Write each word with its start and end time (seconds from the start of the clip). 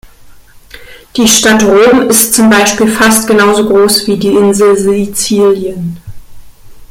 Die 1.15 1.27
Stadt 1.27 1.61
Rom 1.61 2.01
ist 2.09 2.33
zum 2.33 2.49
Beispiel 2.49 2.87
fast 2.87 3.27
genau 3.27 3.53
so 3.53 3.67
groß 3.67 4.07
wie 4.07 4.17
die 4.17 4.33
Insel 4.35 4.75
Sizilien. 4.75 5.97